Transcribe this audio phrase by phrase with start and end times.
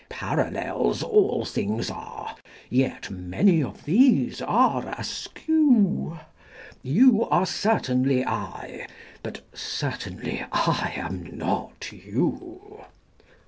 [0.09, 2.35] Parallels all things are:
[2.71, 6.17] yet many of these are askew:
[6.81, 8.87] You are certainly I:
[9.21, 12.83] but certainly I am not you.